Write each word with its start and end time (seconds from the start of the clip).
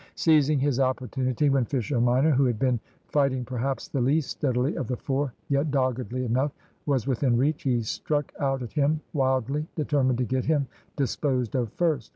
Seizing 0.15 0.57
his 0.57 0.79
opportunity, 0.79 1.47
when 1.51 1.63
Fisher 1.63 2.01
minor, 2.01 2.31
who 2.31 2.45
had 2.45 2.57
been 2.57 2.79
fighting 3.05 3.45
perhaps 3.45 3.87
the 3.87 4.01
least 4.01 4.31
steadily 4.31 4.73
of 4.75 4.87
the 4.87 4.97
four 4.97 5.31
yet 5.47 5.69
doggedly 5.69 6.25
enough 6.25 6.51
was 6.87 7.05
within 7.05 7.37
reach, 7.37 7.61
he 7.61 7.81
struck 7.83 8.33
out 8.39 8.63
at 8.63 8.73
him 8.73 9.01
wildly, 9.13 9.67
determined 9.75 10.17
to 10.17 10.25
get 10.25 10.45
him 10.45 10.65
disposed 10.95 11.53
of 11.55 11.71
first. 11.73 12.09